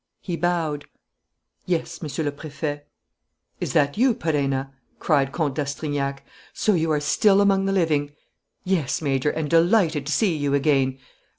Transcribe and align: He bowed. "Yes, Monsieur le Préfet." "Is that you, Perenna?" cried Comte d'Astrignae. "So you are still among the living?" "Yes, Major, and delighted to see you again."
He 0.19 0.35
bowed. 0.35 0.85
"Yes, 1.67 2.01
Monsieur 2.01 2.23
le 2.23 2.31
Préfet." 2.31 2.85
"Is 3.59 3.73
that 3.73 3.99
you, 3.99 4.15
Perenna?" 4.15 4.73
cried 4.97 5.31
Comte 5.31 5.53
d'Astrignae. 5.53 6.23
"So 6.53 6.73
you 6.73 6.91
are 6.91 6.99
still 6.99 7.39
among 7.39 7.65
the 7.65 7.71
living?" 7.71 8.13
"Yes, 8.63 8.99
Major, 8.99 9.29
and 9.29 9.47
delighted 9.47 10.07
to 10.07 10.11
see 10.11 10.35
you 10.35 10.55
again." 10.55 10.97